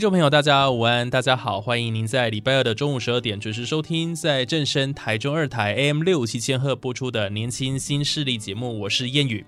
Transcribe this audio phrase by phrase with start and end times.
[0.00, 9.44] 听众朋友，大家午安，大家好，欢迎您在礼拜二的中午十二点准时收听，在正声台中二台 AM 六七千赫播出的《年轻新势力》节目，我是谚语。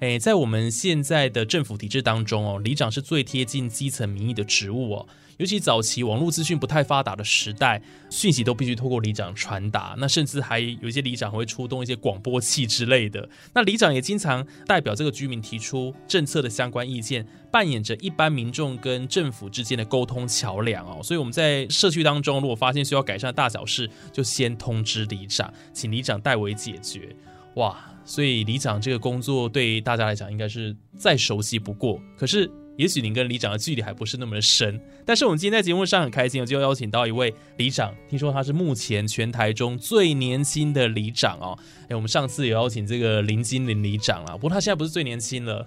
[0.00, 5.06] 诶，在我们现在的政府体制当中哦，里长是最贴近基层民意的职务哦。
[5.36, 9.94] 尤其早期网络资讯不太发达的时代，讯息都必须透过里长传达。
[9.98, 13.28] 那甚至还有一些里长会出动一些广播器之类的。
[13.54, 21.00] 那里长也经常代表这个居民提出政策的相关意见，扮演着一般民众跟政府之间的沟通桥梁哦。
[21.02, 27.14] 所以我们在社区当中，如果发现需要改善的大小事，就先通知里长，请里长代为解决。
[27.54, 32.00] 哇，所以里长这个工作对大家来讲应该是再熟悉不过。
[32.16, 32.50] 可是。
[32.76, 41.58] 也许您跟里长的距离还不是那么的深，但是我们今天在节目上很开心，我就邀请到一位里长，听说他是目前全台中最年轻的里长哦。
[41.88, 45.66] 哎，我们上次有邀请这个林金林里长啊，不过他现在不是最年轻了，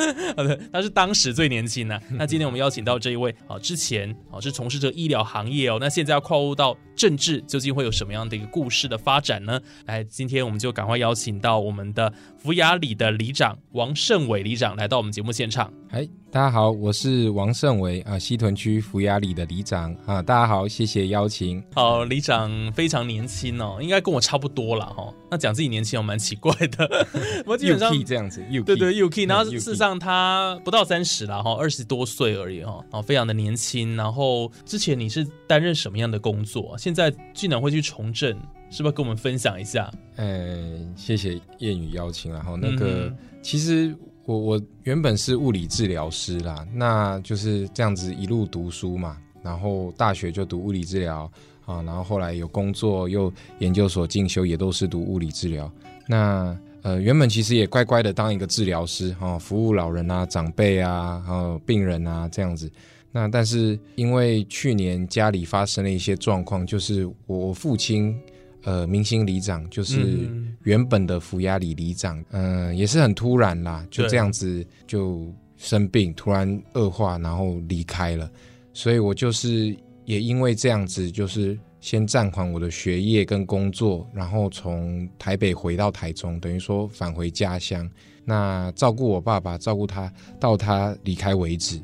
[0.72, 1.98] 他是当时最年轻呢。
[2.10, 9.60] 那今天我们邀请到这一位啊，之前啊是从事着医疗行业哦，那现在要跨入到政治，究竟会有什么样的一个故事的发展呢？
[9.86, 15.72] 来，今天我们就赶快邀请到我们的福雅里的里长王胜伟里长来到我们节目现场。
[15.90, 21.62] 哎，大家好，我是王胜伟啊，西屯区福雅里的里长啊，大家好，谢谢邀请。
[21.74, 25.12] 好，里长非常年轻哦，应该跟我差不多了哈。
[25.30, 27.06] 那讲自己年轻哦，蛮奇怪的。
[27.44, 33.94] 我基本上这样子，对对，UK，然后事实上他不到三十了哈，二十多岁而已哈，哦，非常的年轻。
[33.94, 36.74] 然后之前你是担任什么样的工作？
[36.78, 38.34] 现在竟然会去从政，
[38.70, 39.92] 是不是跟我们分享一下？
[40.16, 43.94] 呃，谢谢谚语邀请，然后那个其实。
[44.24, 51.30] 我我原本是物理治疗师啦，那就是这样子一路读书嘛，然后大学就读物理治疗
[51.66, 55.70] 啊，然后后来有工作又研究所进修，也都是读物理治疗。
[56.06, 62.70] 那呃原本其实也乖乖的当一个治疗师哈，服务老人啊、长辈啊、还有病人啊这样子。
[63.10, 68.16] 那但是因为去年家里发生了一些状况，就是我父亲。
[68.64, 70.30] 呃，明星里长就是
[70.62, 78.30] 原本的福雅里里长，嗯，也是很突然啦，就这样子就生病，突然恶化，然后离开了。
[78.72, 87.88] 所以我就是也因为这样子，就是先暂缓我的学业跟工作，然后从台北回到台中，等于说返回家乡，
[88.24, 91.80] 那照顾我爸爸，照顾他到他离开为止。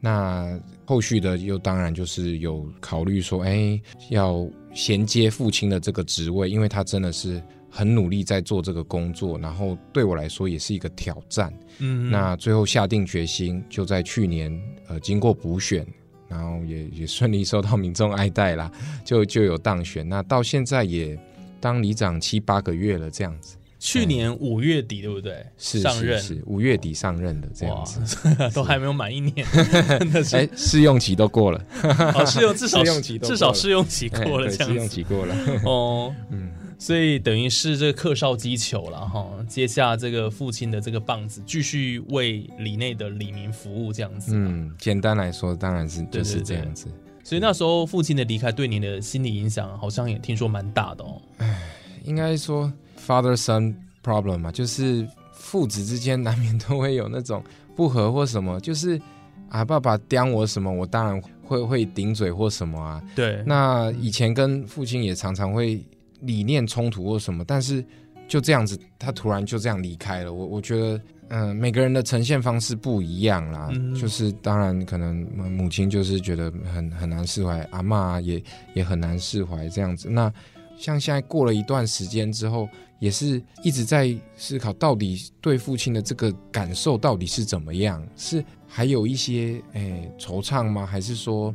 [0.00, 11.52] 那后续的又当然就是有考虑说，哎，要衔接父亲的这个职位，因为他真的是很努力在做这个工作，然后对我来说也是一个挑战。
[11.78, 15.86] 嗯，那最后下定决心，就在去年，呃，经过补选，
[16.28, 18.70] 然后也也顺利受到民众爱戴啦，
[19.04, 20.08] 就就有当选。
[20.08, 21.18] 那到现在也
[21.60, 23.57] 当里长七八个月了，这样子。
[23.78, 25.46] 去年五月底，对不对？
[25.56, 28.00] 是上任，是五月底上任的这样子，
[28.52, 29.46] 都还没有满一年，
[30.32, 31.64] 哎，试用期都过了，
[32.26, 35.34] 试用至少试用期至少试用期过了，试用期过了。
[35.64, 44.32] 哦，嗯，所以等于是这个客少击球了哈，接下这个父亲的这个棒子，继续为里内的李明服务这样子。
[44.34, 46.88] 嗯，简单来说，当然是就是这样子。
[47.22, 51.22] 所以那时候父亲的离开对你的心理影响，好像也听说蛮大的哦。
[51.36, 51.62] 哎，
[52.02, 52.72] 应该说。
[53.08, 53.74] Father son
[54.04, 57.42] problem 嘛，就是父子之间 难免都会有那种
[57.74, 59.00] 不和或什么，就是
[59.48, 63.02] 啊，爸爸刁我什么，我当然会会顶嘴或什么啊。
[63.16, 65.82] 对，那以前跟父亲也常常会
[66.20, 67.82] 理念冲突或什么，但是
[68.28, 70.30] 就这样子，他突然就这样离开了。
[70.34, 75.16] 我我觉得，嗯，每个人的呈现方式不一样啦，就是当然可能
[75.50, 78.42] 母亲就是觉得很很难释怀，阿妈也
[78.74, 80.10] 也很难释怀这样子。
[80.10, 80.30] 那
[80.78, 82.68] 像现在过了一段时间之后。
[83.00, 88.04] 也是一直在思考，到底对父亲的这个感受到底是怎么样？
[88.16, 90.84] 是还有一些诶惆怅吗？
[90.84, 91.54] 还是说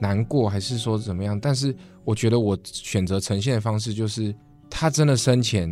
[0.00, 0.48] 难过？
[0.48, 1.38] 还是说怎么样？
[1.38, 1.76] 但是
[2.06, 4.34] 我觉得我选择呈现的方式就是，
[4.70, 5.68] 他真的生前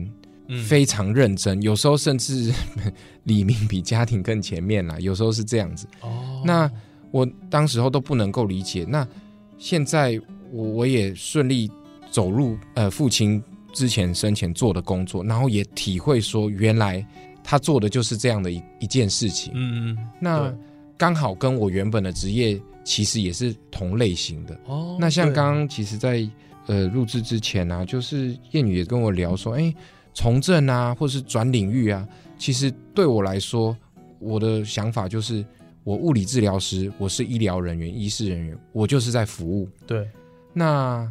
[0.49, 2.53] 嗯非常认真，有时候甚至
[3.25, 5.89] 理明比家庭更前面啦，有时候是这样子。
[6.03, 6.71] 哦，那
[7.11, 8.85] 我当时候都不能够理解。
[8.87, 9.09] 那
[9.57, 10.21] 现在
[10.53, 11.71] 我我也顺利
[12.17, 13.43] 走入呃父亲
[13.75, 17.07] 之前生前做的工作，然后也体会说，原来
[17.45, 19.53] 他做的就是这样的一一件事情。
[19.55, 20.59] 嗯嗯那对
[20.97, 24.59] 刚好跟我原本的职业其实也是同类型的。
[24.65, 26.27] 哦，那像对刚刚其实在，
[26.69, 29.75] 呃录制之前啊，就是谚语也跟我聊说，哎，
[30.15, 32.09] 从政啊，或是转领域啊，
[32.39, 33.77] 其实对我来说，
[34.21, 35.45] 我的想法就是，
[35.85, 39.69] 我物理治疗师，我是医疗人员、医师人员，我就是在服务。
[39.87, 40.09] 对，
[40.55, 41.07] 那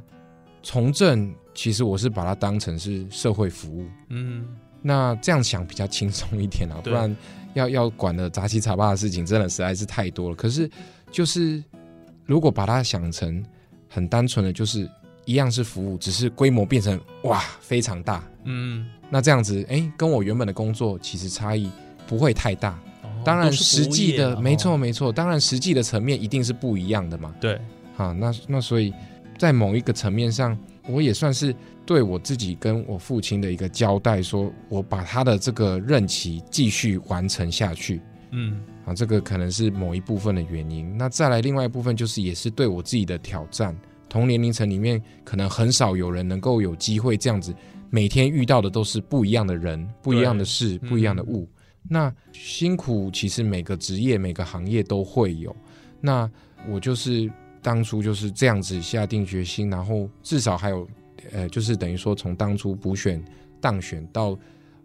[0.65, 3.85] 从政，其实我是把它当成是社会服务。
[4.09, 4.47] 嗯
[4.81, 7.15] 那这样想比较轻松一点啊，不然
[7.53, 10.35] 要要管的杂七杂八的事情真的实在是太多了。
[10.35, 10.67] 可是
[11.11, 11.63] 就是
[12.25, 13.45] 如果把它想成
[13.87, 14.89] 很单纯的，就是
[15.25, 21.69] 一样是服务，只是规模变成哇非常大，嗯，那这样子哎，跟我原本的工作其实差异
[22.07, 22.71] 不会太大。
[23.03, 27.33] 哦当然实际的没错哦没错，当然实际的层面一定是不一样的嘛。
[27.39, 27.59] 对，
[27.97, 28.93] 啊，那那所以
[29.37, 31.55] 在某一个层面上，我也算是
[31.85, 38.01] 对我自己跟我父亲的一个交代，说我把他的这个任期继续完成下去
[38.31, 40.97] 嗯啊，这个可能是某一部分的原因。
[40.97, 43.75] 那再来另外一部分就是也是对我自己的挑战，
[44.09, 47.53] 同年龄层里面可能很少有人能够有机会这样子，
[47.89, 51.47] 每天遇到的都是不一样的人、不一样的事、嗯不一样的物。
[51.87, 55.55] 那辛苦其实每个职业、每个行业都会有。
[56.01, 56.29] 那
[56.67, 57.31] 我就是
[57.65, 60.87] 当初就是这样子下定决心，然后至少还有，
[61.31, 63.19] 呃，就是等于说从当初补选
[63.59, 64.37] 当选到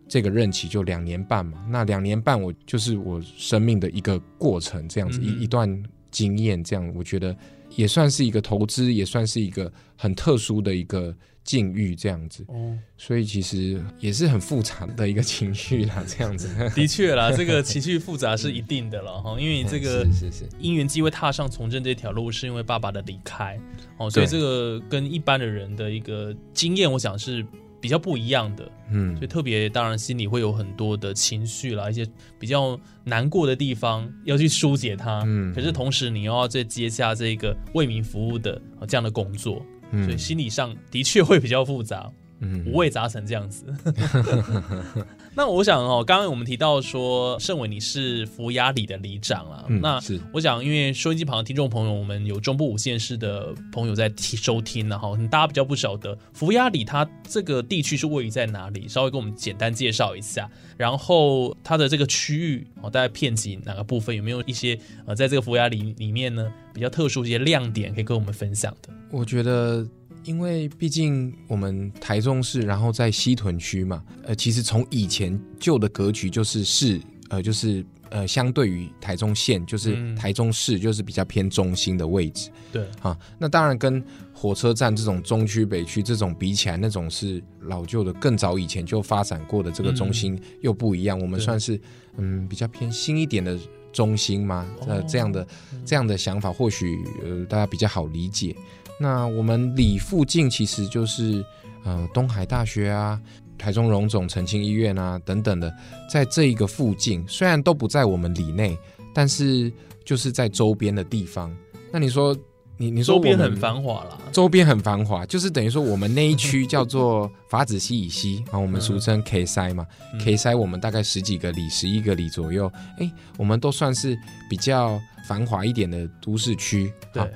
[0.09, 1.62] 这个任期就两年半嘛。
[1.69, 7.37] 那两年半我就是我生命的一个过程，这样子、嗯一一段经验，这样我觉得
[7.77, 12.44] 也算是一个投资，也算是一个很特殊的一个境遇，这样子。
[12.48, 16.48] 哦，所以其实也是很复杂的一个情绪啦， 这样子。
[16.75, 23.58] 的确啦，这个情绪复杂是一定的了 哈，因为这个是是是，因缘机会踏上从政这条路，是因为爸爸的离开
[23.96, 27.44] 哦，所以对这个跟一般的人的一个经验，我想是
[27.81, 28.70] 比较不一样的。
[28.93, 32.04] 嗯所以特别当然心里会有很多的情绪啦，一些
[32.38, 35.22] 比较难过的地方要去疏解它。
[35.25, 42.10] 嗯可是同时你又要再接下这个为民服务的、呃这样的工作，嗯所以心理上的确会比较复杂。
[42.42, 43.66] 嗯五味杂陈这样子。
[45.35, 60.50] 那我想哦，刚刚我们提到说，盛伟你是福雅里的里长啊，嗯那是我想，因为收音机旁的听众朋友，我们有中部五县市的朋友在听收听然后大家比较不晓得福雅里它这个地区是位于在哪里，稍微跟我们简单介绍一下。
[60.77, 64.17] 然后它的这个区域哦，大概片及哪个部分？
[64.17, 68.93] 有没有一些呃，在这个福雅里里面呢，比较特殊一些亮点可以跟我们分享的？
[69.11, 69.87] 我觉得，
[70.31, 77.00] 因为毕竟我们台中市，然后在西屯区嘛，呃，其实从以前旧的格局就是市，
[77.31, 83.19] 呃，就是呃，相对于台中县，就是嗯台中市，就是比较偏中心的位置对，啊。
[83.41, 84.00] 那当然跟
[84.32, 91.19] 火车站这种中区、北区这种比起来，那种是老旧的，更早以前就发展过的这个中心又不一样。
[91.19, 91.81] 我们算是
[92.19, 93.59] 嗯比较偏新一点的
[93.93, 95.44] 中心吗，呃哦，这样的
[95.85, 98.55] 这样的想法，或许呃大家比较好理解。
[99.02, 101.43] 那我们里附近其实就是
[101.85, 103.19] 呃东海大学啊、
[103.56, 105.75] 台中荣总澄清医院啊等等的，
[106.11, 108.77] 在这一个附近，虽然都不在我们里内，
[109.15, 109.72] 但是
[110.05, 111.51] 就是在周边的地方。
[111.91, 112.36] 那你说
[112.77, 114.19] 你你说周边很繁华啦。
[114.32, 124.17] 周边很繁华，就是等于说我们那一区叫做法子西以西啊，我们俗称 K 塞嘛、嗯 k 塞我们大概十几个里、十一个里左右，哎，我们都算是
[124.48, 126.93] 比较繁华一点的都市区。
[127.13, 127.29] 对啊，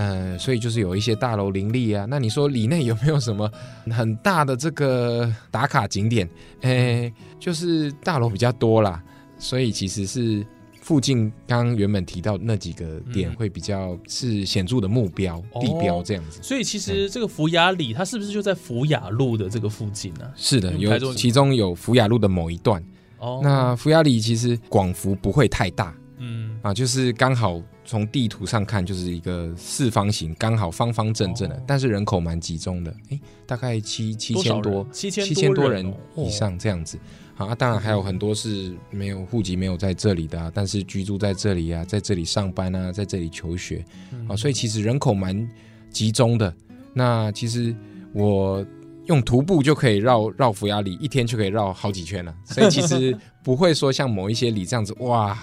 [0.00, 2.06] 呃，所以就是有一些大楼林立啊。
[2.08, 3.50] 那你说里内有没有什么
[3.90, 6.26] 很大的这个打卡景点？
[6.62, 9.02] 哎，就是大楼比较多啦，
[9.38, 10.46] 所以其实是
[10.80, 16.42] 附近刚刚原本提到那几个点嗯会比较是显著的目标、哦地标这样子。
[16.42, 22.82] 所以其实这个福雅里，它是不是就在福雅路的这个附近呢、是的，有其中有福雅路的某一段。
[23.18, 31.62] 哦，那福雅里其实广幅不会太大嗯，啊，就是刚好从地图上看就是一个四方形，刚好方方正正的，哦。
[31.66, 36.96] 但是人口蛮集中的，诶，大概七七千多人，七千七千多人以上这样子。
[37.34, 43.84] 好啊，当然还有很多是没有户籍没有在这里的、啊，但是居住在这里啊，在这里上班啊，在这里求学。
[44.12, 44.24] 嗯。
[44.28, 45.48] 啊，所以其实人口蛮
[45.90, 46.54] 集中的。
[46.94, 47.74] 那其实
[48.12, 48.64] 我
[49.06, 55.36] 用徒步就可以绕绕福雅里，一天就可以绕好几圈了，所以其实不会说像某一些里这样子，哇，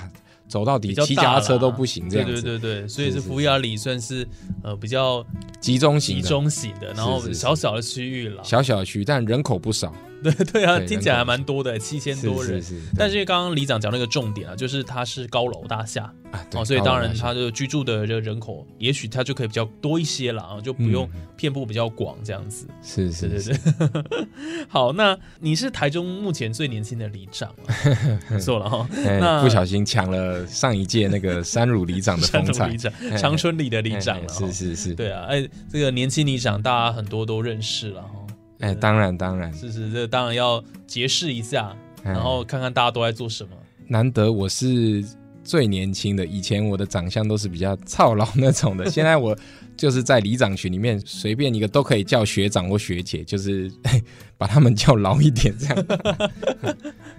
[0.47, 4.27] 走到底骑脚踏车都不行这对样子，对对对，所以是福雅里算是
[4.63, 5.25] 呃比较
[5.59, 8.43] 集中型集中型的，然后小小的区域了。
[8.43, 9.93] 小小的区，但人口不少，
[10.23, 12.61] 对对啊，对听起来还蛮多的，七千多人。
[12.61, 22.67] 是是是，但是刚刚李长讲那个重点啊，就是它是高楼大厦啊，对哦，所以当然它的居住的这个人口，也许它就可以比较多一些了啊，就不用嗯遍布比较广这样子。
[22.81, 24.27] 是是是，对，
[24.67, 27.71] 好，那你是台中目前最年轻的里长啊，
[28.29, 28.87] 不错了哈。
[29.05, 32.77] 哎那不小心抢了上一届那个三乳里长的风采里，
[33.17, 34.17] 长，春里的里长。
[34.29, 38.09] 是是是，对啊，哎，这个年轻里长大家很多都认识了哈。
[38.59, 43.49] 哎，当然当然，是是，这当然要结识一下，哎然后看看大家都在做什么。
[43.87, 45.05] 难得我是
[45.43, 49.37] 最年轻的，以前我的长相都是比较操劳那种的，现在我
[49.77, 53.71] 就是在里长群里面随便一个都可以叫学长或学姐，就是
[54.37, 55.85] 把他们叫老一点这样。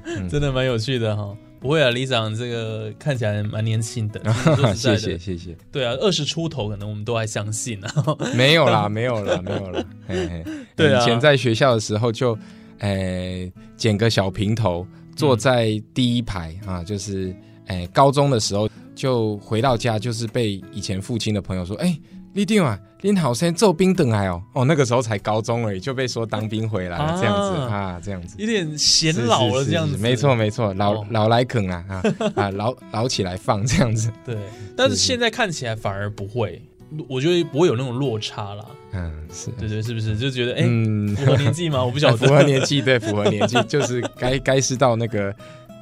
[0.05, 1.37] 嗯 真的蛮有趣的哈。
[1.61, 4.21] 不会啊，李长这个看起来蛮年轻的，
[4.75, 7.93] 谢谢谢谢，对啊，二十出头可能我们都还相信啊。
[8.37, 10.45] 没有啦没有啦 没有啦，嘿嘿，
[10.77, 12.39] 对啊以前在学校的时候就，
[12.79, 14.87] 诶剪个小平头，
[15.17, 17.35] 坐在第一排啊，就是
[17.67, 21.99] 诶高中的时候就回到家，就是被以前父亲的朋友说，哎。
[22.39, 32.03] 立定啊，林好生做兵等来哦，哦，那个时候才高中而已，就被说当兵回来了，啊这样子啊，这样子，有点显老了是这样子，是没错没错，老哦老来啃啊啊
[32.37, 34.37] 啊，老老起来放这样子， 对。
[34.77, 36.63] 但是现在看起来反而不会，
[37.09, 38.65] 我觉得不会有那种落差啦。
[38.93, 40.17] 嗯，是，对对，是不是？
[40.17, 41.85] 就觉得哎，嗯，符合年纪吗？
[41.85, 42.41] 我不晓得 符合。
[42.45, 45.35] 年纪，对，符合年纪，就是该该是到那个，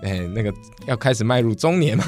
[0.02, 0.52] 哎、那个
[0.86, 2.04] 要开始迈入中年嘛，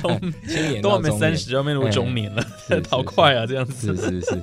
[0.00, 3.46] 中青年都还没三，十，要迈入中年了，是 好快啊！
[3.46, 3.96] 这样是子。
[3.96, 4.42] 是是，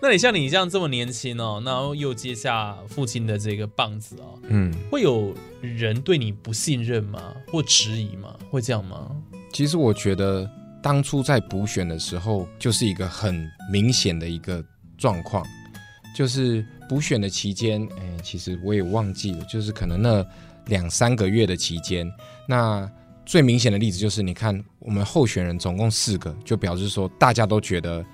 [0.00, 7.34] 那你像你这样这么年轻哦，然后又接下父亲的这个棒子哦，嗯，会有人对你不信任吗？
[7.48, 8.34] 或质疑吗？
[8.50, 9.10] 会这样吗？
[9.52, 10.48] 其实我觉得
[10.82, 14.62] 当初在补选的时候，就是一个很明显的一个
[14.96, 15.44] 状况，
[16.14, 20.24] 就是补选的期间，哎、其实我也忘记了，就是可能那
[20.68, 22.10] 两三个月的期间，
[22.46, 22.88] 那
[23.26, 28.04] 最明显的例子就是，你看我们候选人总共四个，就表示说大家都觉得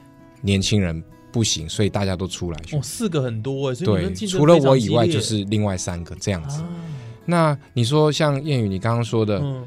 [0.41, 1.01] 年轻人
[1.33, 2.83] 不行，所以大家都出来选哦，。
[2.83, 6.63] 四个很多哎，对，除了我以外，就是另外三个这样子。
[6.63, 6.69] 啊，
[7.25, 9.65] 那你说像谚语，你刚刚说的、嗯，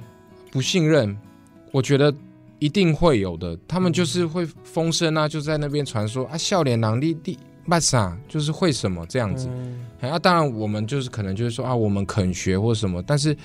[0.51, 1.17] 不信任，
[1.71, 2.13] 我觉得
[2.59, 3.57] 一定会有的。
[3.67, 9.47] 他们就是会风声啊，就在那边传说啊，笑脸狼立立巴啥，就是会什么这样子。
[9.49, 13.35] 嗯哎啊，当然我们就是可能就是说啊，我们肯学或什么，但是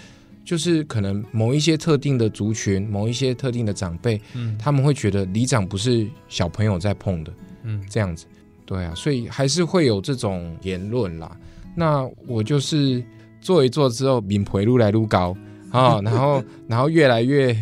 [0.45, 7.33] 就是可能某一些特定的族群，某一些特定的长辈，嗯他们会觉得里长不是小朋友在碰的。
[7.65, 8.27] 嗯这样子，
[8.67, 11.37] 对啊，所以还是会有这种言论啦。
[11.77, 13.03] 那我就是
[13.41, 15.37] 做一做之后，名回路来路高
[15.71, 17.57] 啊，然后然后越来越，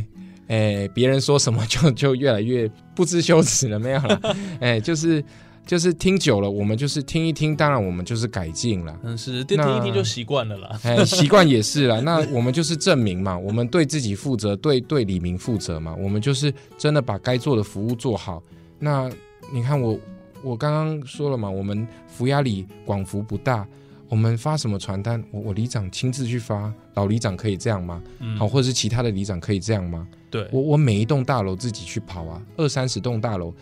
[0.48, 4.20] 哎、别人说什么就就越来越不知羞耻了，没有了，
[4.60, 5.22] 哎、就是
[5.70, 8.98] 就是听久了，我们就是听一听，当然我们就是改进了。
[9.04, 10.76] 嗯是，听听一听就习惯了啦。
[10.82, 12.00] 哎，习惯也是啦。
[12.04, 15.94] 那我们就是证明嘛，我们对自己负责，对对李明负责嘛。
[15.94, 18.42] 我们就是真的把该做的服务做好。
[18.80, 19.08] 那
[19.52, 19.96] 你看我，
[20.42, 23.64] 我刚刚说了嘛，我们福压里广服不大，
[24.08, 28.02] 我们发什么传单，我我里长亲自去发，老里长可以这样吗？
[28.18, 30.04] 嗯好，或者是其他的里长可以这样吗？
[30.32, 33.54] 对，我我每一栋大楼自己去跑啊，二三十栋大楼，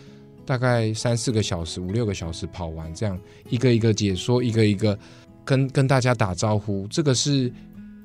[0.49, 3.15] 大概三四个小时、五六个小时跑完，这样
[3.51, 4.97] 一个一个解说，一个一个
[5.45, 7.53] 跟跟大家打招呼，这个是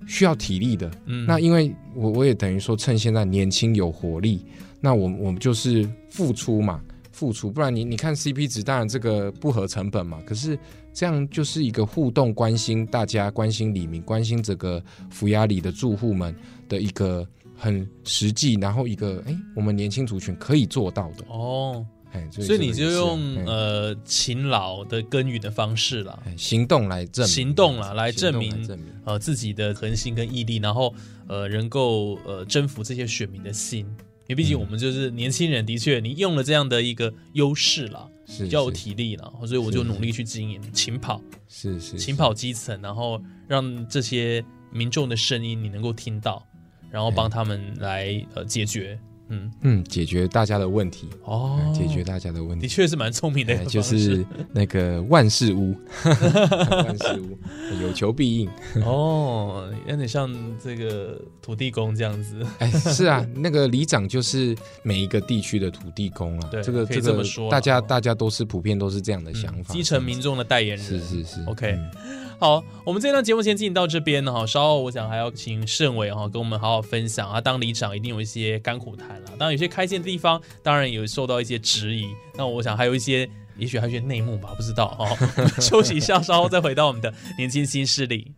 [0.06, 0.90] 需要体力的。
[1.06, 1.24] 嗯。
[1.26, 4.44] 那因为我我也等于说趁现在年轻有活力，
[4.78, 6.82] 那我我们就是付出嘛，
[7.12, 10.58] 付出，不然你你看 CP 值，当然这个不合成本嘛，可是
[10.92, 16.36] 这样就是一个互动，关心大家，关心李明，关心这个福雅里的住户们
[16.68, 21.93] 的一个很实际，然后一个哎，我们年轻族群可以做到的，哦，哎，
[22.30, 30.94] 所以你就用呃呃勤劳的耕耘的方式啦，行动来证明，行动啦来证明呃自己的恒心跟毅力，然后
[31.26, 33.86] 呃能够呃征服这些选民的心。
[34.26, 44.42] 因为毕竟嗯我们就是年轻人，的确你用了这样的一个优势啦，是比较有体力啦，所以我就努力去经营勤跑，是是勤跑基层，然后让这些
[44.72, 46.42] 民众的声音你能够听到，
[46.90, 48.98] 然后帮他们来呃解决。
[49.28, 52.68] 嗯，嗯，解决大家的问题，哦解决大家的问题的。
[52.68, 57.38] 确是蛮聪明的一哎就是那个万事屋， 万事屋
[57.82, 58.50] 有求必应。
[58.84, 60.30] 哦，有点像
[60.62, 62.44] 这个土地公这样子。
[62.58, 66.48] 哎，是啊，那个里长就是每一个地区的土地公啊。
[66.50, 69.72] 对这个可以这么说啦大家哦大家都是普遍都是这样的想法。
[69.72, 71.90] 嗯基层民众的代言人是是是 OK 嗯
[72.38, 77.40] 好，我们这段节目先进行到这边哈，稍后我想还要请盛伟哈跟我们好好分享啊。
[77.40, 82.06] 当里长一定有一些甘苦谈啦，当然有些开心的地方，当然有受到一些质疑。
[82.36, 85.16] 那我想还有一些，也许还有一些内幕吧，不知道哈。
[85.60, 88.32] 休息一下，稍后再回到我们的年轻新势力。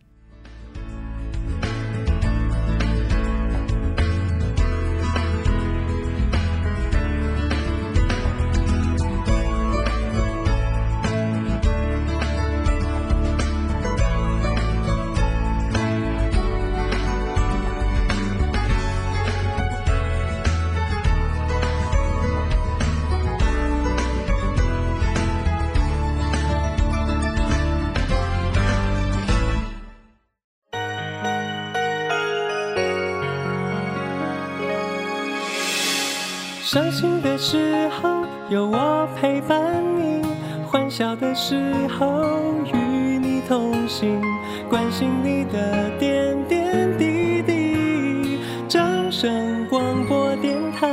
[36.67, 40.21] 伤心的时候有我陪伴你，
[40.65, 41.55] 欢笑的时
[41.87, 42.25] 候
[42.65, 44.21] 与你同行，
[44.67, 48.37] 关心你的点点滴滴。
[48.67, 50.89] 掌声广播电台。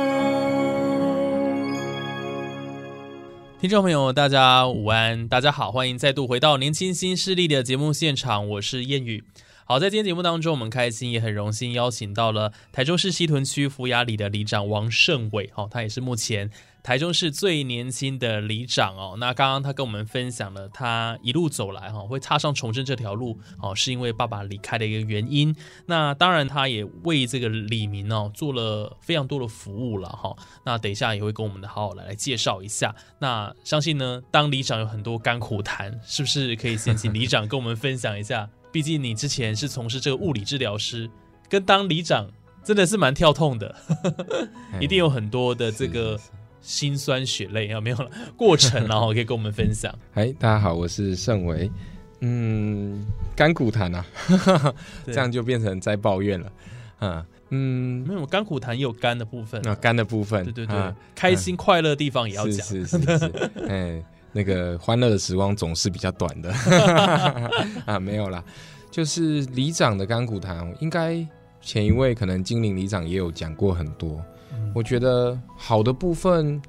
[3.59, 9.25] 听众朋友，大家午安，大家好，欢迎再度回到年轻新势力的节目现场，我是谚语。
[9.67, 16.51] 好，在今天节目当中，我们开心也很荣幸邀请到了台中市西屯区福雅里的里长王胜伟，哦，他也是目前
[16.83, 19.15] 台中市最年轻的里长哦。
[19.17, 25.55] 那刚刚他跟我们分享了他一路走来哈，会踏上从政这条路哦，是因为爸爸离开的一个原因。
[25.87, 30.35] 那当然，他也为这个里民哦做了非常多的服务了哈。
[30.63, 32.93] 那等一下也会跟我们的好好来来介绍一下。
[33.17, 38.47] 那相信呢，当里长有很多甘苦谈，是不是可以先请里长跟我们分享一下？
[38.75, 41.09] 毕竟你之前是从事这个物理治疗师，
[41.47, 42.29] 跟当里长
[42.61, 43.73] 真的是蛮跳痛的，
[44.81, 46.19] 一定有很多的这个
[46.59, 49.97] 辛酸血泪啊，没有了过程， 然后可以跟我们分享。
[50.15, 51.71] 哎，大家好，我是盛维。
[52.19, 54.05] 嗯，甘苦谈啊，
[55.05, 56.51] 这样就变成在抱怨了。
[56.99, 63.31] 嗯嗯，没有甘苦谈也有甘的部分，那甘的部分，对对对，开心快乐的地方也要讲，是是是，
[63.69, 64.03] 哎，
[64.35, 66.51] 那个欢乐的时光总是比较短的
[67.87, 68.43] 啊，没有啦，
[68.91, 71.25] 就是里长的甘苦谈，应该
[71.61, 74.21] 前一位可能精灵里长也有讲过很多。
[74.73, 76.61] 我觉得好的部分，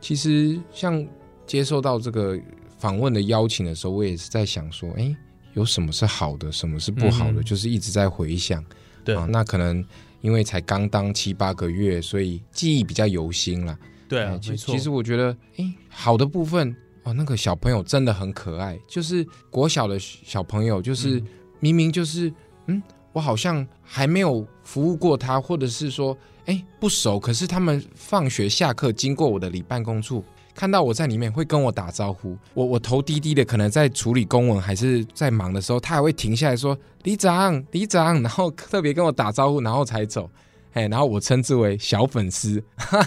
[0.00, 1.04] 其实像
[1.44, 2.38] 接受到这个
[2.78, 5.12] 访问的邀请的时候，我也是在想说，哎，
[5.54, 8.64] 有什么是好的，什么是不好的，就是一直在回想。
[9.04, 9.84] 对啊，那可能
[10.20, 13.76] 因为才刚当七八个月，所以记忆比较犹新了。
[14.08, 14.74] 对啊，其没错。
[14.74, 16.74] 其实我觉得，哎，好的部分
[17.08, 21.22] 哦，那个小朋友真的很可爱，就是国小的小朋友，就是、
[21.58, 22.30] 明明就是，
[22.66, 22.82] 嗯，
[23.14, 30.22] 我好像还没有服务过他，或者是说，哎，不熟，可是他们放学下课经过我的里办公处。
[30.54, 40.28] 看到我在里面会跟我打招呼，我我头低低的，可能在处理公文还是在忙的时候，他还会停下来说里长里长，然后特别跟我打招呼，然后才走。
[40.74, 42.62] 哎，然后我称之为小粉丝，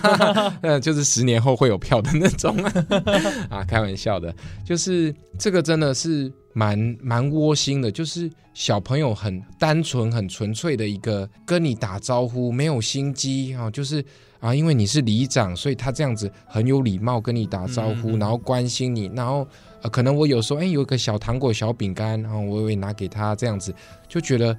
[0.61, 2.55] 呃，就是十年后会有票的那种
[3.49, 4.33] 啊，开玩笑的，
[4.65, 14.03] 就是这个真的是蛮蛮窝心的，就是小朋友很单纯、很纯粹的一个跟你打招呼，没有心机啊，就是
[14.39, 19.47] 啊，因为你是里长，所以他这样子很有礼貌跟你打招呼，嗯然后关心你，然后
[19.83, 23.73] 呃，可能我有时候哎有一个小糖果、小饼干，然后我也会拿给他，这样子
[24.09, 24.57] 就觉得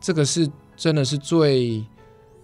[0.00, 1.82] 这个是真的是最。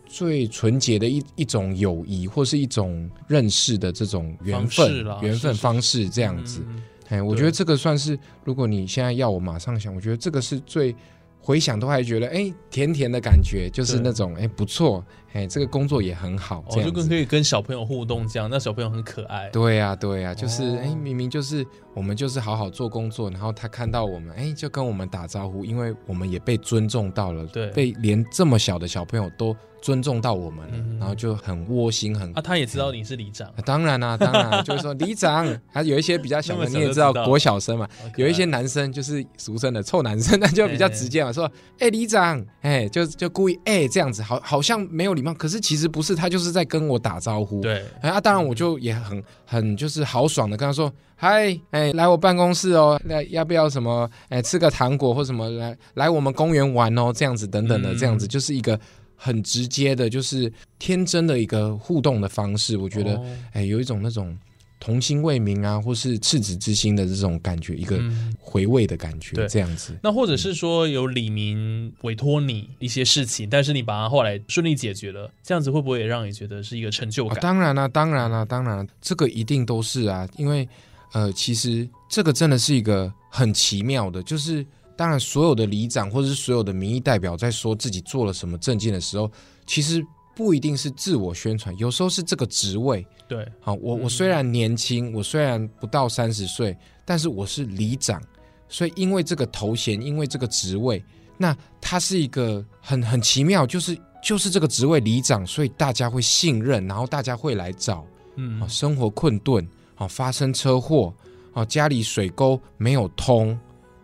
[0.06, 6.62] 最纯洁的一一种友谊，或是一种认识的这种缘分、缘分方式，这样子。
[6.68, 10.92] 嗯哎，我觉得这个算是，如果你现在要我马上想，我觉得这个是最
[11.38, 15.04] 回想都还觉得哎甜甜的感觉，就是那种哎不错，
[15.36, 16.90] 哎这个工作也很好，我哦，就。
[16.90, 19.50] 跟可以跟小朋友互动这样，那小朋友很可爱。
[19.50, 20.80] 对呀、对呀、就是哦。
[20.82, 27.66] 哎，明明就是我们就是好好做工作，然后他看到我们，哎，就跟我们打招呼，因为我们也被尊重到了，对。
[27.68, 58.78] 被连这么小的小朋友都尊重到我们了，嗯然后就很窝心，很啊，他也知道你是里长，啊当然啦、当然啦就是说里长， 还，有一些比较小的，你也知道国小生嘛，有一些男生就是俗称的臭男生，那就比较直接嘛，说，哎、里长，哎、就就故意哎、这样子，好好像没有礼貌，可是其实不是，他就是在跟我打招呼。，对，哎啊，当然我就也很很就是豪爽的跟他说，嗨，哎，来我办公室哦，来要不要什么，哎，吃个糖果或什么，来来我们公园玩哦，这样子等等的，嗯这样子就是一个
[59.16, 63.14] 很直接的，就是天真的一个互动的方式，我觉得。
[63.14, 64.36] 哦哎，有一种那种
[64.78, 69.96] 童心未泯啊，或是赤子之心的这种感觉，一个嗯回味的感觉，对这样子。
[70.02, 77.40] 那或者是说有李明委托你一些事情，但是你把它后来顺利解决了，这样子会不会也让你觉得是一个成就啊，感？
[77.40, 80.68] 当然啦、当然啦、当然啦、这个一定都是啊，因为
[81.12, 84.64] 呃，其实这个真的是一个很奇妙的，就是
[84.96, 89.30] 当然所有的里长或者是所有的民意代表在说自己做了什么政见的时候，
[89.66, 90.04] 其实
[90.36, 93.04] 不一定是自我宣传，有时候是这个职位。
[93.26, 98.22] 对，好，我嗯我虽然年轻，我虽然不到三十岁，但是我是里长，
[98.68, 101.02] 所以因为这个头衔，因为这个职位，
[101.38, 108.04] 那它是一个很很奇妙，就是就是这个职位里长，所以大家会信任，然后大家会来找。
[108.34, 111.10] 嗯啊，，生活困顿，啊，发生车祸，
[111.54, 113.58] 啊，家里水沟没有通，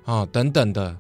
[0.07, 0.97] 啊，等等的，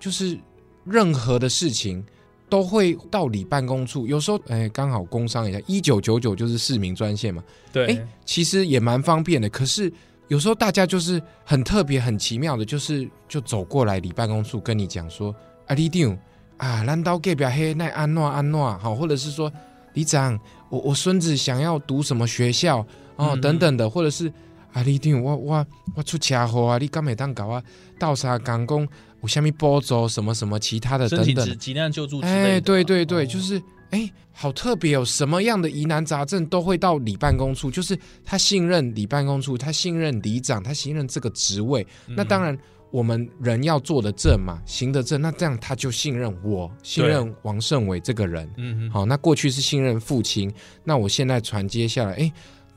[0.00, 0.36] 就是
[0.84, 2.04] 任何的事情
[2.52, 4.06] 都会到里办公处。
[4.06, 9.48] 有时候，哎，刚好工商一下，一九九九就是市民专线嘛，对哎，其实也蛮方便的。
[9.48, 9.90] 可是
[10.28, 15.34] 有时候大家就是很特别、很奇妙的，就是就走过来里办公处跟你讲说，
[15.66, 16.18] 啊，李长
[16.58, 19.50] 啊，难道隔壁黑那安诺安诺好，或者是说
[19.94, 20.38] 里长，
[20.68, 22.80] 我我孙子想要读什么学校
[23.16, 24.30] 哦，嗯等等的，或者是
[24.74, 27.62] 啊，李长，我我我出车祸啊，你敢会当搞啊？
[27.98, 28.86] 倒沙港工
[29.22, 31.46] 有下面补助什么什么其他的等等。
[31.46, 33.26] 急急难救助之类的哎，对对对，哦。
[33.26, 41.86] 就是哎，好特别哦，什么样的疑难杂症都会到里办公处，就是他信任里办公处，他信任里长，他信任这个职位。
[42.08, 42.58] 那当然，
[42.90, 48.50] 我们人要做的正嘛，行得正，那这样他就信任我，信任王胜伟这个人。
[48.56, 50.50] 嗯嗯，好，那过去是信任父亲，
[50.82, 52.32] 那我现在传接下来，哎，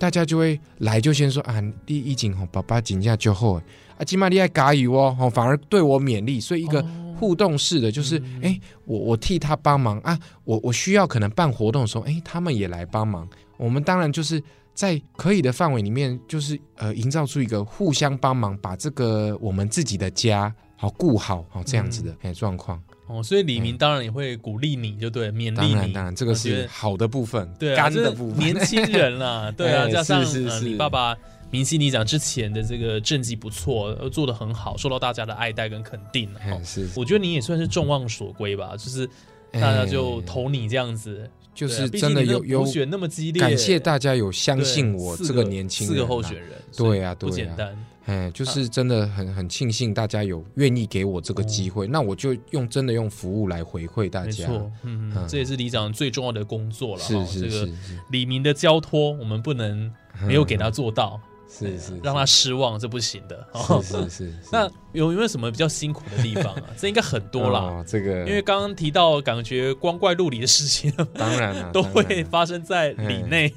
[0.05, 3.63] 大家就会来就先说啊，你已经吼爸爸请假就好，啊，
[4.05, 7.15] 起码你爱加油哦，吼，反而对我勉励，所以一个哦。
[7.19, 8.41] 互动式的，就是嗯。
[8.43, 14.39] 哎、我我替他帮忙啊，我我需要可能办活动的时候，哎，他们也来帮忙，我们当然就是。
[14.75, 22.17] 在可以的范围里面，就是呃，营造出一个互相帮忙，把这个我们自己的家好顾好，好这样子的嗯。
[22.23, 22.77] 哎状况。
[23.07, 25.55] 哦，所以李明当然也会鼓励你，就对，勉励你。
[25.55, 28.39] 当然，当然，这个是好的部分，对啊，干的部分。
[28.39, 31.15] 年轻人啦，对啊， 哎加上呃你爸爸
[31.51, 36.29] 明星你讲之前的这个政绩不错，呃做的很好，受到大家的爱戴跟肯定
[36.63, 39.07] 是，我觉得你也算是众望所归吧，就是
[39.51, 47.75] 大家就投你这样子，哎就是真的有有选那么激烈，感谢大家有相信我这个年轻人啊，四个候选人，对啊所以不简单。
[48.05, 54.27] 哎，就是真的很很庆幸大家有愿意给我这个机会，那我就用真的用服务来回馈大家。
[54.27, 57.01] 没错，嗯，嗯嗯这也是里长最重要的工作了。
[57.01, 57.71] 哈是是是这个
[58.11, 59.91] 李明的交托，我们不能
[60.27, 63.47] 没有给他做到，是是，让他失望，这不行的。
[63.53, 64.33] 哦是是是。
[64.51, 66.63] 那有有没有什么比较辛苦的地方啊？
[66.77, 73.53] 这应该很多啦， 哦，这个因为刚刚提到感觉光怪陆离的事情当然了， 都会发生在里内，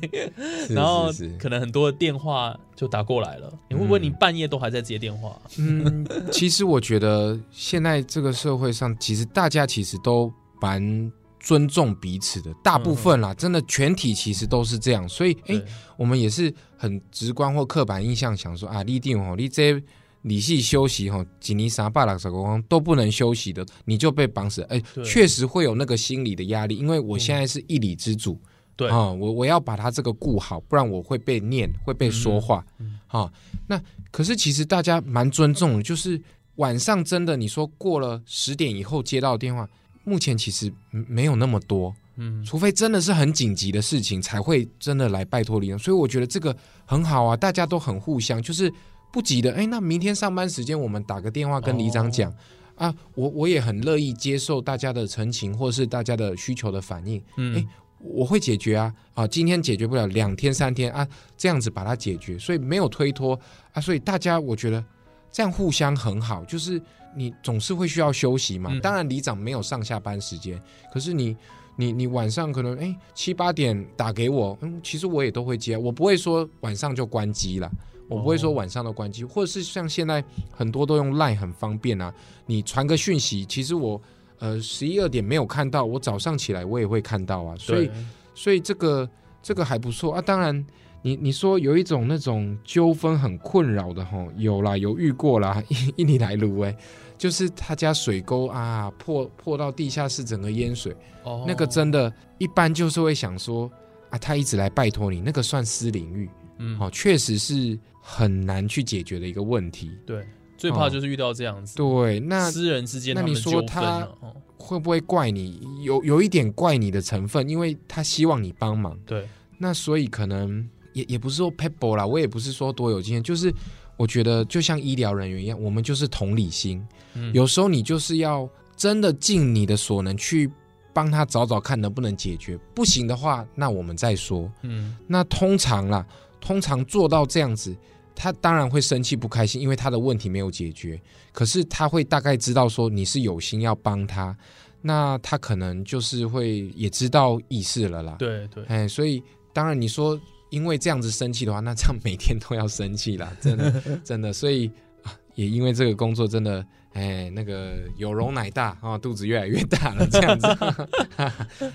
[0.66, 3.52] 是然后可能很多的电话就打过来了。
[3.68, 5.40] 你会不会你半夜都还在接电话？
[5.58, 15.64] 嗯，其实我觉得现在这个社会上，其实大家其实都蛮尊重彼此的，大部分啦，真的全体其实都是这样，所以哎、对。
[15.96, 19.82] 我们也是很直观或刻板印象想说啊，你一定哦，你这
[20.22, 25.04] 理系休息哈，几尼啥巴拉什光都不能休息的，你就被绑死，哎、对。
[25.04, 28.38] 确实会有那个心理的压力，因为我现在是一里之主。
[28.76, 28.88] 对。
[28.88, 32.64] 啊、我我要把他这个顾好，不然我会被念，会被说话。
[32.78, 33.32] 嗯啊、
[33.66, 36.20] 那可是其实大家蛮尊重的，就是
[36.56, 39.68] 晚上真的你说过了十点以后接到电话，
[40.04, 45.76] 目前其实嗯没有那么多，嗯，除非真的是很紧急的事情才会真的来拜托你。
[45.78, 48.72] 所以我觉得这个很好啊，大家都很互相，就是
[49.12, 49.52] 不急的。
[49.52, 52.32] 哎，那明天上班时间我们打个电话跟里长讲。
[52.76, 57.66] 啊，我我也很乐意接受大家的陈情或是大家的需求的反应，嗯哎
[57.98, 61.04] 我会解决啊啊，今天解决不了，两天三天啊，
[61.36, 63.36] 这样子把它解决，所以没有推脱
[63.72, 64.84] 啊，所以大家我觉得
[65.32, 66.80] 这样互相很好，就是
[67.18, 70.60] 你总是会需要休息嘛，嗯当然里长没有上下班时间，
[70.92, 71.36] 可是你
[71.76, 77.70] 你你晚上可能哎七八点打给我，嗯，其实我也都会接，我不会说晚上就关机了。
[78.10, 82.10] 我不会说晚上都关机，或者是像现在很多都用 Line 很方便啊，
[82.46, 84.00] 你传个讯息，其实我
[84.38, 87.90] 呃十一二点没有看到，我早上起来我也会看到啊，所以
[88.34, 89.06] 所以这个
[89.42, 90.22] 这个还不错啊。
[90.22, 90.66] 当然
[91.02, 96.74] 你，你说有一种那种纠纷很困扰的吼，有啦，有遇过啦，印印尼来卢哎，
[97.18, 101.44] 就是他家水沟啊破破到地下室整个淹水，哦。
[101.46, 103.70] 那个真的，一般就是会想说
[104.10, 106.78] 啊，他一直来拜托你，那个算私领域，嗯。
[106.78, 109.90] 哦，确实是很难去解决的一个问题。
[110.06, 110.24] 对，
[110.56, 114.08] 最怕就是遇到这样子，对，那私人之间他们那你说他
[114.56, 115.60] 会不会怪你？
[115.82, 118.98] 有有一点怪你的成分，因为他希望你帮忙。
[119.04, 119.28] 对，
[119.58, 123.52] 那所以可能也也不是说 pebble 啦，我也不是说多有经验，就是
[123.98, 126.82] 我觉得就像医疗人员一样，我们就是同理心。
[127.14, 130.50] 嗯有时候你就是要真的尽你的所能去
[130.94, 134.50] 帮他找找看能不能解决，不行的话，那我们再说。
[134.62, 136.06] 嗯那通常啦，
[136.40, 137.76] 通常做到这样子，
[138.14, 141.00] 他当然会生气不开心，因为他的问题没有解决。
[141.32, 144.36] 可是他会大概知道说你是有心要帮他，
[144.80, 148.16] 那他可能就是会也知道意思了啦。
[148.18, 154.32] 对对，哎，所以当然你说因为这样子生气的话，那这样每天都要生气啦， 真的真的。
[154.32, 154.70] 所以
[155.02, 160.46] 啊，也因为这个工作真的，哎，那个有容乃大啊，肚子越来越大了， 这样子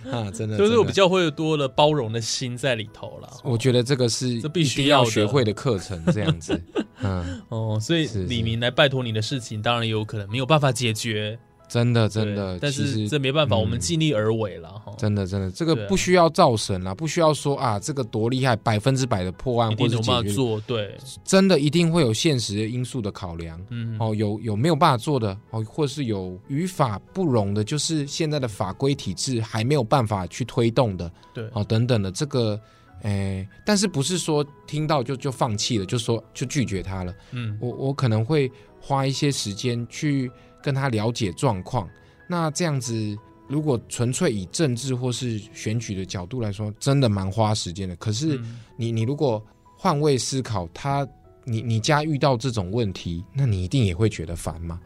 [0.09, 0.57] 啊，真的。
[0.57, 3.29] 真的就是我比较会多了包容的心在里头了。
[3.43, 6.59] 我觉得这个是这必须要学会的课程，这样子。
[7.01, 11.37] 嗯，哦，所以李明来拜托你的事情，当然有可能没有办法解决，
[11.73, 14.93] 真的真的，但是这没办法，嗯我们尽力而为了哈。
[14.95, 23.59] 真的真的，这个不需要造神了，不需要说啊，这个多厉害，百分之百的破案或者解决，做，对，真的一定会有现实的因素的考量。
[23.71, 32.59] 嗯，哦，有有没有办法做的哦，或是有语法不容的，就是现在的法规体制还没有办法去推动的，对，哦，等等的这个，
[33.01, 37.11] 哎，但是不是说听到就就放弃了，就说就拒绝他了？
[37.31, 40.29] 嗯，我我可能会花一些时间去
[40.63, 41.87] 跟他了解状况。
[42.27, 47.95] 那这样子，如果纯粹以政治或是选举的角度来说，真的蛮花时间的。
[47.97, 49.45] 可是嗯你你如果
[49.77, 51.07] 换位思考，他
[51.43, 54.79] 你你家遇到这种问题，那你一定也会觉得烦嘛。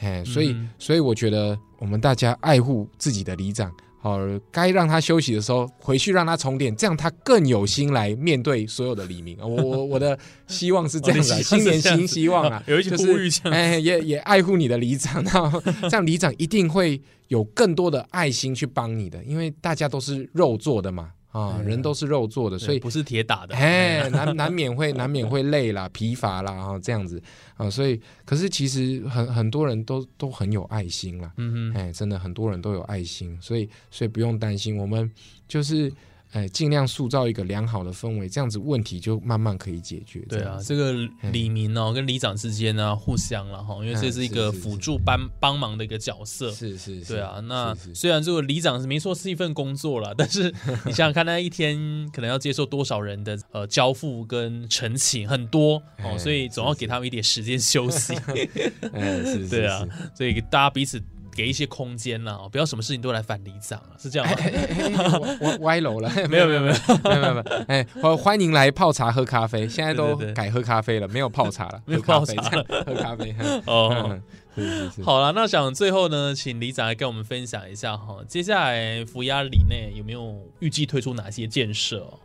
[0.00, 3.72] 哎，所以、嗯所以我觉得我们大家爱护自己的里长。
[4.02, 4.18] 好，
[4.50, 9.36] 该让他休息的时候回去让他充电，这样他更有心来面对所有的黎明。
[9.40, 27.22] 我我我的希望是这样子、 新年新希望啊， 有一些就是哎，也也爱护你的里长，那 这样里长一定会有更多的爱心去帮你的，因为大家都是肉做的嘛，啊，嗯人都是肉做的，所以不是铁打的，哎，难难免会 难免会累啦、疲乏啦，哈，这样子。
[27.56, 35.10] 啊，所以可是其实很很多人都都很有爱心啦，嗯哼，哎，真的很多人都有爱心，所以所以不用担心，我们
[35.46, 35.92] 就是
[36.32, 40.20] 哎尽量塑造一个良好的氛围，这样子问题就慢慢可以解决。
[40.28, 40.92] 对啊，这个
[41.32, 46.50] 李明哦跟里长之间呢互相了哈，因为这是一个辅助帮帮忙的一个角色。
[46.52, 50.52] 是是是，对啊，那虽然这个里长是没错是一份工作了， 但是
[50.86, 58.14] 你想想看，他一天可能要接受多少人的呃交付跟陈情，很多哦，哎所以总要给他们一点时间休息。
[58.92, 61.02] 哎，是，是 对啊，所以大家彼此
[61.40, 64.36] 给一些空间啦，不要什么事情都来反里长啊，是这样吗？
[64.38, 72.64] 哎歪歪楼了，没有没有没有，没有没有没有，哎，欢欢迎来泡茶喝咖啡，现在都改喝咖啡了，没有泡茶了， 没有泡茶了。
[72.84, 74.06] 喝咖啡，哦。
[74.10, 74.22] 嗯
[74.52, 82.18] 是是是，好了，那想最后呢，请李长来跟我们分享一下哈，接下来福压里内有没有预计推出哪些建设、哦？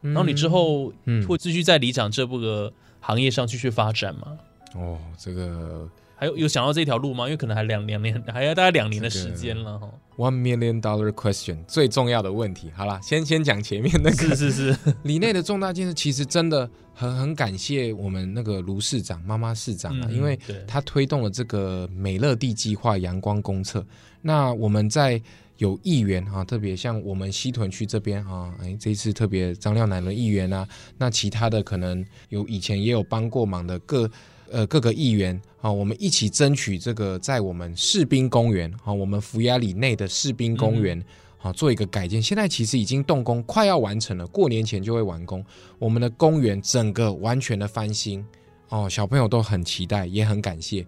[0.00, 1.24] 然后你之后嗯。
[1.26, 4.36] 会继续在里长这部个行业上继续发展吗？
[4.74, 7.24] 哦，这个还有有想到这条路吗？
[7.26, 9.88] 因为可能还两两年，还要大概两年的时间了哈。
[10.16, 23.86] one million dollar question 最重要的问题，好了，先先讲前面那个是 是是， 里内的重大建设，其实真的很很感谢我们那个卢市长、妈妈市长啊，嗯因为他推动了这个美乐地计划阳光公厕。
[24.20, 25.22] 那我们在
[25.58, 30.66] 有议员啊，特别像我们西屯区这边啊，哎，这一次特别张廖南伦议员啊，
[30.98, 34.10] 那其他的可能有以前也有帮过忙的各
[34.50, 41.02] 呃各个议员啊，我们一起争取这个在我们士兵公园啊，我们福雅里内的士兵公园。
[41.40, 45.44] 好，做一个改建，现在其实已经动工，快要完成了，过年前就会完工。
[45.78, 48.26] 我们的公园整个完全的翻新，
[48.70, 50.84] 哦，小朋友都很期待，也很感谢。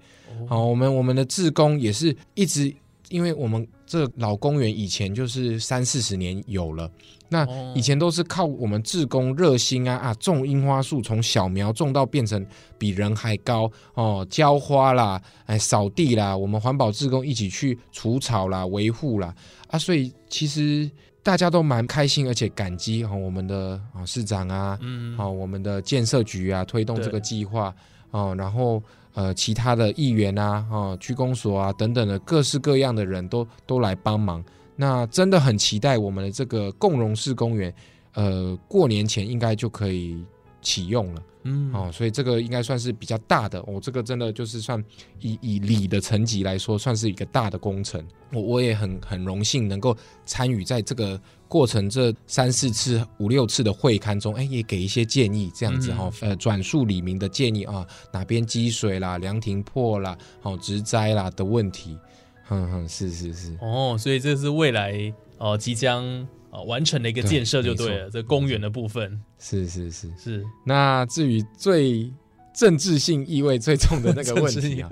[0.48, 2.74] 好、我们我们的志工也是一直，
[3.10, 6.90] 因为我们这老公园以前就是三四十年有了，
[7.28, 7.72] 那哦。
[7.76, 12.44] 以前都是靠我们志工热心啊啊，种樱花树，从小苗种到变成
[12.78, 19.34] 比人还高哦，浇花啦，哎，扫地啦，我们环保志工一起去除草啦、维护啦。
[19.66, 20.90] 啊，所以其实
[21.22, 27.20] 大家都蛮开心，而且感激哈、哦、我们的啊、市长啊，嗯，好、我们的建设局啊推动这个对。
[27.20, 27.74] 计划
[28.12, 28.82] 哦，然后
[29.14, 34.44] 呃其他的议员啊、哦区公所啊等等的各式各样的人都都来帮忙。
[34.76, 37.74] 那真的很期待我们的这个共荣式公园，
[38.14, 40.24] 呃，过年前应该就可以
[40.62, 41.22] 启用了。
[41.42, 44.82] 嗯，哦，所以这个应该算是比较大的哦，这个真的就是算
[45.20, 48.02] 以以里的层级来说，算是一个大的工程。
[48.32, 51.20] 我我也很很荣幸能够参与在这个
[51.50, 61.98] 过程这三四次、五六次的会刊中，哎，也给一些建议，这样子哈、哦，呃，转述李明的建议啊，哪边积水啦、凉亭破啦、好、植栽啦的问题，
[62.44, 66.04] 哼哼，是是是，哦，所以这是未来哦即将
[66.50, 69.20] 呃完成的一个建设就对了，对这公园的部分。
[69.40, 70.08] 是是是。
[70.16, 70.44] 是。
[70.64, 72.08] 那至于最
[72.54, 74.88] 政治性意味最重的那个问题啊，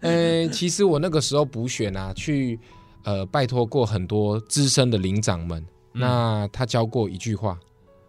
[0.00, 2.58] 呃， 其实我那个时候补选啊，去
[3.04, 7.58] 呃拜托过很多资深的领长们，嗯那他教过一句话，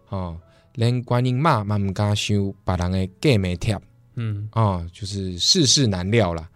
[0.08, 0.36] 哦，
[0.74, 3.78] 连观音骂嘛唔敢想，把人的计没贴
[4.16, 6.48] 嗯啊，就是世事难料啦。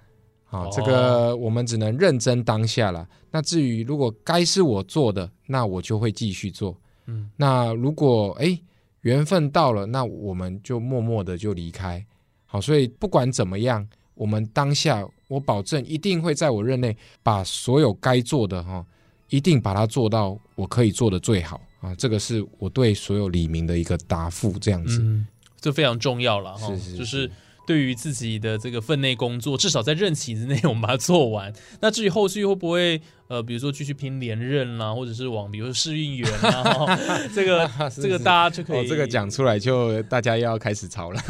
[0.50, 3.06] 啊、哦这个我们只能认真当下了。
[3.30, 6.74] 那至于如果该是我做的，那我就会继续做。
[7.06, 8.58] 嗯，那如果哎
[9.02, 12.02] 缘分到了，那我们就默默的就离开。
[12.46, 18.84] 好，所以不管怎么样，我们当下我保证一定会在我任内把所有该做的哈、
[19.28, 21.94] 一定把它做到我可以做的最好啊。
[21.94, 25.00] 这个是我对所有李明的一个答复，这样子。
[25.00, 25.26] 嗯，
[25.60, 27.30] 这非常重要了哈，是是就是
[27.66, 31.52] 对于自己的这个分内工作，至少在任期之内我们把它做完。
[31.80, 36.98] 那至于后续会不会呃，比如说继续拼连任啦，或者是往比如说试运员啊，
[37.34, 39.08] 这个 是这个大家就可以、哦，这个。
[39.08, 41.20] 讲出来就大家要开始吵了。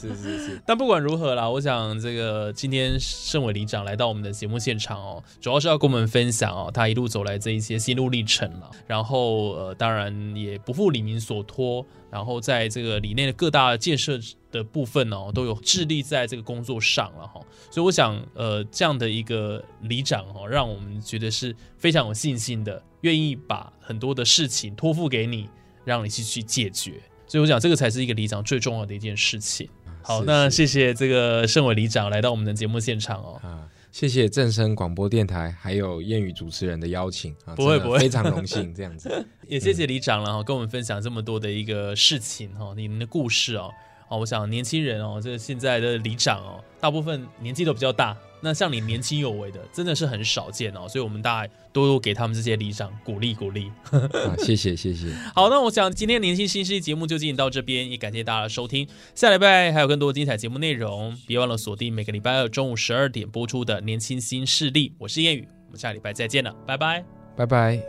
[0.00, 8.70] 是 是是，但不管如何啦，我想这个今天盛伟里长来到我们的节目现场哦，主要是要跟我们分享哦，他一路走来这一些心路历程了。
[8.86, 14.18] 然后呃，当然也不负李民所托，然后在这个里内的各大建设
[14.52, 17.40] 的部分哦，都有致力在这个工作上了哈。
[17.70, 25.48] 所以我想呃，这样的一个里长哦，让我们觉得是非常有信心的，愿意把很多的事情托付给你，
[25.84, 26.94] 让你去去解决。
[27.26, 29.68] 所以我想这个才是一个里长最重要的一件事情。
[30.02, 33.38] 好，是那谢谢这个盛伟里长来到我们的节目现场哦。
[33.42, 39.24] 啊，谢谢正声广播电台还有谚语主持人的邀请啊，不会不会非常荣幸这样子。
[39.46, 43.70] 也谢谢里长了哈，跟我们分享这么多的一个事情哈，你们的故事哦。
[44.08, 48.16] 哦，我想年轻人哦，这个现在的里长哦，大部分年纪都比较大。
[48.40, 53.70] 那像你年轻有为的，真的是很少见哦，所以我们大家多多给他们这些理想鼓励鼓励。
[53.92, 58.86] 啊，谢谢谢谢，好，那我想今天年轻新势力节目就进行到这边，也感谢大家的收听。
[59.14, 67.04] 下礼拜还有更多精彩节目内容，别忘了锁定每个礼拜二中午十二点播出的《年轻新势力》，我是谚语，我们下礼拜再见了，拜拜。
[67.36, 67.80] 拜拜。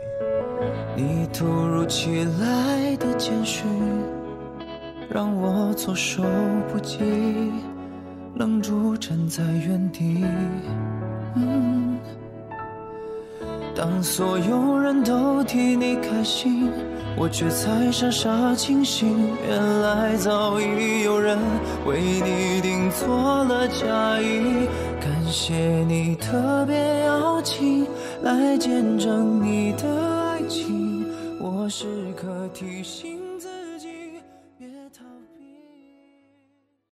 [0.96, 3.64] 你突如其来的简讯，
[5.10, 6.22] 让我措手
[6.70, 6.98] 不及，
[8.34, 10.24] 愣住站在原地。
[13.74, 16.70] 当所有人都替你开心，
[17.16, 19.08] 我却才傻傻清醒。
[19.48, 21.38] 原来早已有人
[21.86, 24.68] 为你订做了嫁衣。
[25.00, 27.86] 感谢你特别邀请
[28.22, 31.04] 来见证你的爱情，
[31.40, 33.11] 我时刻提醒。